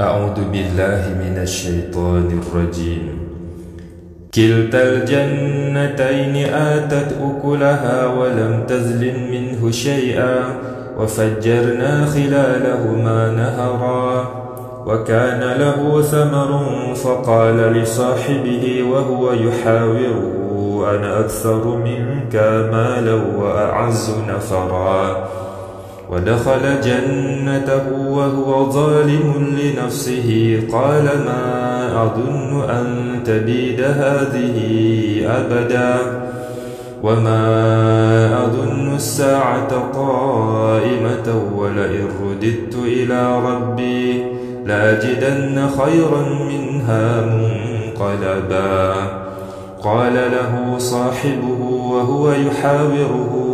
أعوذ 0.00 0.50
بالله 0.52 1.02
من 1.22 1.38
الشيطان 1.42 2.42
الرجيم. 2.42 3.18
كلتا 4.34 4.82
الجنتين 4.82 6.54
آتت 6.54 7.14
أكلها 7.22 8.06
ولم 8.06 8.64
تزل 8.68 9.14
منه 9.30 9.70
شيئا 9.70 10.36
وفجرنا 10.98 12.06
خلالهما 12.06 13.30
نهرا 13.30 14.28
وكان 14.86 15.40
له 15.40 16.02
ثمر 16.02 16.50
فقال 16.94 17.56
لصاحبه 17.56 18.82
وهو 18.90 19.32
يحاوره 19.32 20.90
أنا 20.90 21.20
أكثر 21.20 21.76
منك 21.76 22.34
مالا 22.72 23.14
وأعز 23.14 24.10
نفرا. 24.28 25.28
ودخل 26.10 26.80
جنته 26.80 27.92
وهو 28.08 28.70
ظالم 28.70 29.56
لنفسه. 29.60 30.60
قال 30.72 31.04
ما 31.04 32.02
أظن 32.02 32.70
أن 32.70 32.86
تبيد 33.24 33.80
هذه 33.80 34.56
أبدا 35.26 35.96
وما 37.02 38.44
أظن 38.44 38.94
الساعة 38.94 39.92
قائمة 39.94 41.42
ولئن 41.56 42.08
رددت 42.22 42.74
إلى 42.84 43.38
ربي 43.38 44.24
لأجدن 44.66 45.68
خيرا 45.68 46.22
منها 46.48 47.20
منقلبا 47.20 48.94
قال 49.82 50.14
له 50.14 50.78
صاحبه 50.78 51.60
وهو 51.90 52.32
يحاوره 52.32 53.53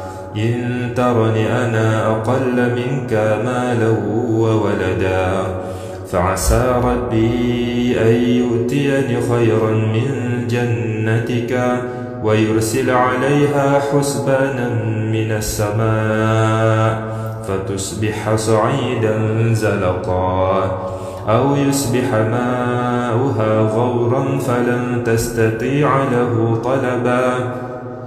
إن 0.35 0.89
ترني 0.95 1.51
أنا 1.65 2.07
أقل 2.07 2.55
منك 2.75 3.13
مالا 3.45 3.89
وولدا 4.31 5.43
فعسى 6.11 6.81
ربي 6.83 7.95
أن 8.01 8.13
يؤتيني 8.23 9.21
خيرا 9.21 9.71
من 9.71 10.07
جنتك 10.49 11.59
ويرسل 12.23 12.89
عليها 12.89 13.79
حسبانا 13.79 14.69
من 15.11 15.31
السماء 15.31 17.11
فتصبح 17.47 18.35
صعيدا 18.35 19.13
زلقا 19.53 20.63
أو 21.29 21.55
يصبح 21.55 22.13
ماؤها 22.13 23.59
غورا 23.59 24.39
فلن 24.39 25.03
تستطيع 25.05 26.03
له 26.03 26.61
طلبا 26.63 27.51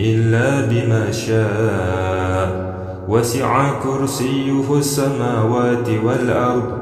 إلا 0.00 0.60
بما 0.60 1.12
شاء. 1.12 2.70
وسع 3.08 3.70
كرسيه 3.82 4.78
السماوات 4.78 5.88
والأرض 6.04 6.72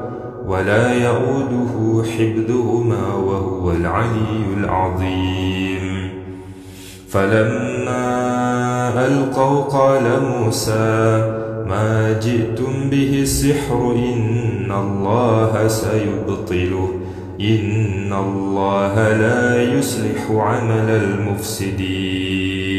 ولا 0.47 0.93
يؤوده 0.93 2.03
حفظهما 2.03 3.13
وهو 3.15 3.71
العلي 3.71 4.43
العظيم. 4.57 6.09
فلما 7.09 8.05
ألقوا 9.07 9.61
قال 9.61 10.03
موسى 10.23 10.99
ما 11.69 12.19
جئتم 12.23 12.89
به 12.89 13.19
السحر 13.21 13.91
إن 13.95 14.71
الله 14.71 15.67
سيبطله 15.67 16.89
إن 17.41 18.13
الله 18.13 19.13
لا 19.13 19.63
يصلح 19.63 20.31
عمل 20.31 20.89
المفسدين. 20.89 22.78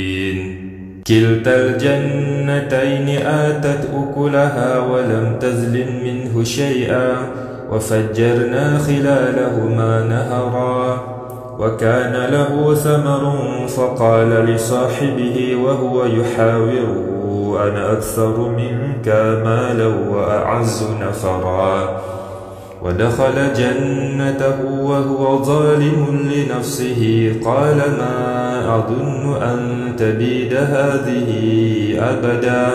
كلتا 1.11 1.57
الجنتين 1.57 3.27
آتت 3.27 3.89
أكلها 3.95 4.79
ولم 4.79 5.37
تزل 5.41 5.87
منه 6.05 6.45
شيئا 6.45 7.13
وفجرنا 7.71 8.79
خلالهما 8.79 10.05
نهرا 10.05 11.01
وكان 11.59 12.13
له 12.13 12.75
ثمر 12.75 13.33
فقال 13.69 14.29
لصاحبه 14.29 15.57
وهو 15.65 16.05
يحاوره 16.05 17.07
أنا 17.69 17.93
أكثر 17.93 18.49
منك 18.49 19.09
مالا 19.45 19.87
وأعز 19.87 20.87
نفرا 21.01 22.01
ودخل 22.83 23.53
جنته 23.57 24.65
وهو 24.65 25.43
ظالم 25.45 26.31
لنفسه. 26.33 27.33
قال 27.45 27.77
ما 27.77 28.51
أظن 28.77 29.43
أن 29.43 29.93
تبيد 29.97 30.55
هذه 30.55 31.31
أبدا 31.99 32.69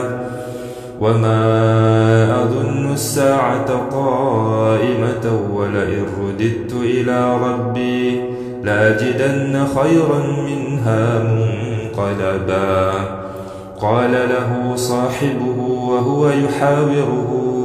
وما 1.01 2.43
أظن 2.43 2.93
الساعة 2.93 3.89
قائمة 3.91 5.39
ولئن 5.53 6.05
رددت 6.21 6.73
إلى 6.73 7.37
ربي 7.37 8.21
لأجدن 8.63 9.65
خيرا 9.75 10.19
منها 10.47 11.23
منقلبا 11.23 12.91
قال 13.81 14.11
له 14.11 14.75
صاحبه 14.75 15.59
وهو 15.89 16.29
يحاوره 16.29 17.64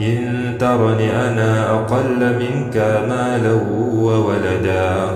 إن 0.00 0.56
ترني 0.58 1.12
أنا 1.12 1.70
أقل 1.70 2.20
منك 2.38 2.76
مالا 3.08 3.52
وولدا 3.94 5.10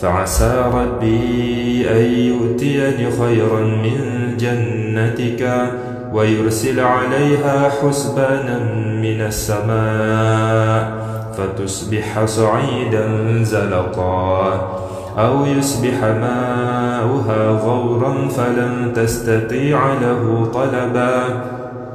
فعسى 0.00 0.64
ربي 0.74 1.86
أن 1.90 2.04
يؤتيني 2.04 3.10
خيرا 3.10 3.60
من 3.60 3.98
جنتك 4.38 5.70
ويرسل 6.12 6.80
عليها 6.80 7.70
حسبانا 7.70 8.58
من 9.02 9.20
السماء 9.20 10.92
فتصبح 11.38 12.24
صعيدا 12.24 13.06
زلقا 13.42 14.70
أو 15.18 15.46
يصبح 15.46 16.04
ماؤها 16.04 17.48
غورا 17.48 18.28
فلن 18.28 18.92
تستطيع 18.96 19.92
له 19.92 20.50
طلبا. 20.54 21.44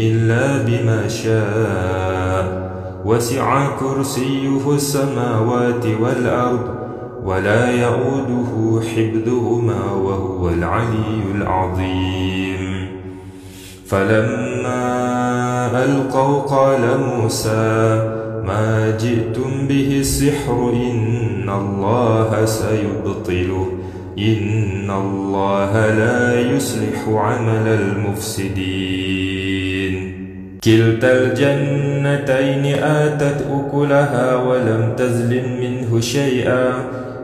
إلا 0.00 0.58
بما 0.66 1.08
شاء. 1.08 2.70
وسع 3.04 3.76
كرسيه 3.80 4.74
السماوات 4.74 5.86
والأرض 6.00 6.66
ولا 7.24 7.70
يؤوده 7.70 8.80
حفظهما 8.80 9.92
وهو 9.92 10.48
العلي 10.48 11.22
العظيم. 11.34 12.88
فلما 13.86 15.84
ألقوا 15.84 16.40
قال 16.40 16.80
موسى 17.08 18.10
ما 18.46 18.96
جئتم 19.00 19.66
به 19.68 19.96
السحر 20.00 20.72
إن 20.72 21.50
الله 21.50 22.44
سيبطله 22.44 23.66
إن 24.18 24.90
الله 24.90 25.72
لا 25.94 26.40
يصلح 26.40 27.08
عمل 27.08 27.66
المفسدين. 27.68 29.59
كلتا 30.64 31.12
الجنتين 31.12 32.84
آتت 32.84 33.46
أكلها 33.50 34.36
ولم 34.36 34.94
تزل 34.96 35.42
منه 35.60 36.00
شيئا 36.00 36.72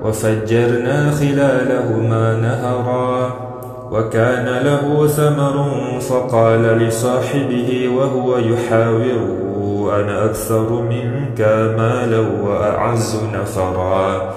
وفجرنا 0.02 1.10
خلالهما 1.10 2.36
نهرا 2.36 3.36
وكان 3.90 4.64
له 4.64 5.06
ثمر 5.06 5.70
فقال 6.00 6.62
لصاحبه 6.62 7.88
وهو 7.96 8.38
يحاوره 8.38 9.46
أنا 10.00 10.24
أكثر 10.24 10.82
منك 10.82 11.40
مالا 11.78 12.20
وأعز 12.42 13.20
نفرا 13.34 14.34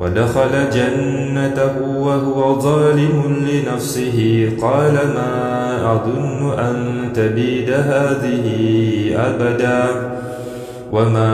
ودخل 0.00 0.70
جنته 0.72 1.74
وهو 1.96 2.60
ظالم 2.60 3.46
لنفسه. 3.50 4.50
قال 4.62 4.92
ما 4.92 5.32
أظن 5.92 6.58
أن 6.58 6.76
تبيد 7.14 7.70
هذه 7.70 8.46
أبدا 9.16 9.84
وما 10.92 11.32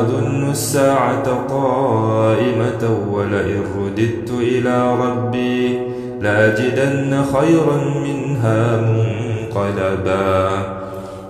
أظن 0.00 0.50
الساعة 0.50 1.46
قائمة 1.48 2.82
ولئن 3.12 3.62
رددت 3.78 4.30
إلى 4.30 4.96
ربي 4.96 5.78
لأجدن 6.20 7.22
خيرا 7.34 7.78
منها 8.04 8.76
منقلبا. 8.76 10.48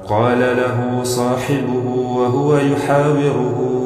قال 0.09 0.39
له 0.39 1.01
صاحبه 1.03 1.87
وهو 2.17 2.57
يحاوره 2.57 3.86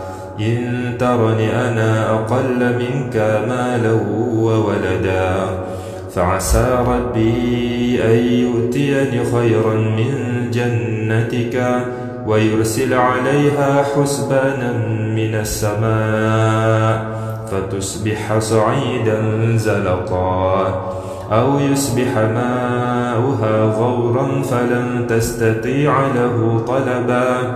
إن 0.39 0.93
ترني 0.99 1.55
أنا 1.55 2.09
أقل 2.09 2.59
منك 2.79 3.15
مالا 3.49 3.91
وولدا. 4.35 5.33
فعسى 6.15 6.85
ربي 6.87 7.99
أن 8.03 8.25
يؤتيني 8.33 9.25
خيرا 9.25 9.73
من 9.73 10.11
جنتك 10.51 11.65
ويرسل 12.27 12.93
عليها 12.93 13.83
حسبانا 13.83 14.73
من 15.15 15.35
السماء 15.35 17.05
فتصبح 17.51 18.39
صعيدا 18.39 19.21
زلقا. 19.55 20.91
أو 21.31 21.59
يصبح 21.59 22.17
ماؤها 22.17 23.63
غورا 23.63 24.41
فلن 24.41 25.07
تستطيع 25.09 26.07
له 26.15 26.63
طلبا. 26.67 27.55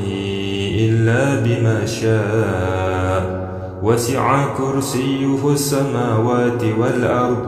إلا 0.81 1.23
بما 1.45 1.85
شاء. 1.85 3.41
وسع 3.83 4.25
كرسيه 4.57 5.51
السماوات 5.51 6.63
والأرض 6.79 7.43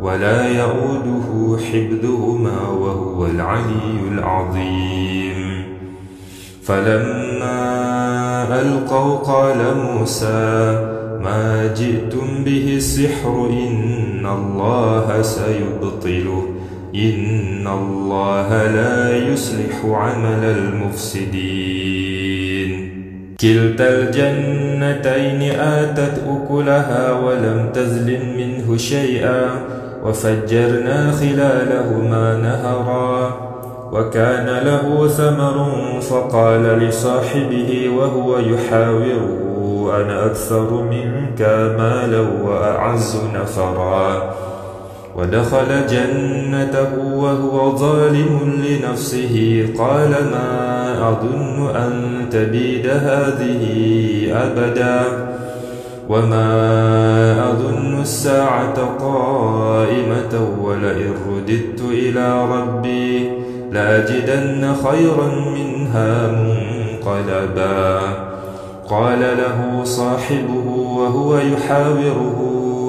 ولا 0.00 0.48
يؤوده 0.48 1.58
حفظهما 1.58 2.68
وهو 2.68 3.26
العلي 3.26 3.98
العظيم. 4.12 5.64
فلما 6.62 7.60
ألقوا 8.60 9.16
قال 9.16 9.58
موسى 9.76 10.50
ما 11.24 11.74
جئتم 11.76 12.44
به 12.44 12.66
السحر 12.76 13.48
إن 13.50 14.26
الله 14.26 15.22
سيبطله 15.22 16.42
إن 16.94 17.66
الله 17.66 18.48
لا 18.66 19.16
يصلح 19.32 19.84
عمل 19.84 20.44
المفسدين. 20.44 21.69
كلتا 23.40 23.88
الجنتين 23.88 25.60
آتت 25.60 26.22
أكلها 26.28 27.12
ولم 27.12 27.70
تزل 27.74 28.18
منه 28.36 28.76
شيئا 28.76 29.42
وفجرنا 30.04 31.12
خلالهما 31.12 32.36
نهرا 32.36 33.34
وكان 33.92 34.46
له 34.46 35.08
ثمر 35.08 35.72
فقال 36.00 36.62
لصاحبه 36.62 37.90
وهو 37.96 38.38
يحاوره 38.38 39.50
أنا 39.96 40.26
أكثر 40.26 40.82
منك 40.82 41.40
مالا 41.78 42.20
وأعز 42.20 43.16
نفرا. 43.34 44.34
ودخل 45.16 45.86
جنته 45.86 46.98
وهو 47.14 47.76
ظالم 47.76 48.62
لنفسه. 48.68 49.66
قال 49.78 50.10
ما 50.10 51.08
أظن 51.08 51.76
أن 51.76 51.92
تبيد 52.30 52.86
هذه 52.86 53.62
أبدا 54.32 55.02
وما 56.08 57.50
أظن 57.50 58.00
الساعة 58.00 58.98
قائمة 59.00 60.48
ولئن 60.62 61.14
رددت 61.28 61.80
إلى 61.90 62.44
ربي 62.44 63.30
لأجدن 63.72 64.74
خيرا 64.84 65.28
منها 65.54 66.26
منقلبا 66.26 68.00
قال 68.88 69.20
له 69.20 69.84
صاحبه 69.84 70.66
وهو 70.96 71.38
يحاوره 71.38 72.59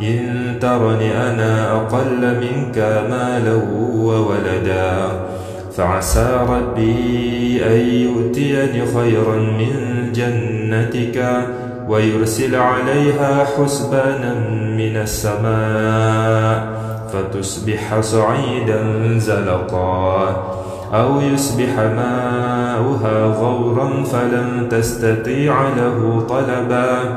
إن 0.00 0.58
ترني 0.60 1.16
أنا 1.16 1.72
أقل 1.72 2.20
منك 2.40 2.78
مالا 3.10 3.54
وولدا 3.96 5.08
فعسى 5.76 6.46
ربي 6.48 7.60
أن 7.66 7.80
يؤتيني 7.80 8.86
خيرا 8.86 9.36
من 9.36 9.72
جنتك 10.14 11.46
ويرسل 11.88 12.54
عليها 12.54 13.44
حسبانا 13.44 14.34
من 14.76 14.96
السماء 14.96 16.76
فتصبح 17.12 18.00
صعيدا 18.00 18.78
زلقا 19.18 20.46
أو 20.94 21.20
يصبح 21.20 21.78
ماؤها 21.78 23.24
غورا 23.24 24.04
فلن 24.04 24.68
تستطيع 24.70 25.68
له 25.68 26.26
طلبا 26.28 27.16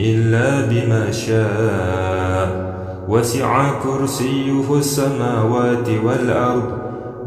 إلا 0.00 0.60
بما 0.60 1.10
شاء. 1.10 2.70
وسع 3.08 3.70
كرسيه 3.82 4.78
السماوات 4.78 5.88
والأرض 6.04 6.68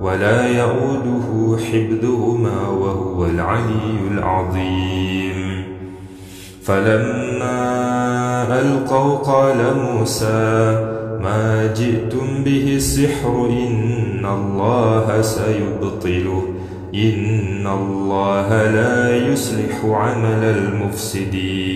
ولا 0.01 0.47
يؤوده 0.47 1.57
حفظهما 1.57 2.67
وهو 2.67 3.25
العلي 3.25 3.97
العظيم. 4.11 5.63
فلما 6.63 7.59
ألقوا 8.59 9.15
قال 9.17 9.57
موسى 9.77 10.53
ما 11.23 11.73
جئتم 11.75 12.43
به 12.43 12.75
السحر 12.75 13.45
إن 13.49 14.25
الله 14.25 15.21
سيبطله 15.21 16.43
إن 16.95 17.67
الله 17.67 18.71
لا 18.71 19.15
يصلح 19.15 19.85
عمل 19.85 20.43
المفسدين. 20.43 21.72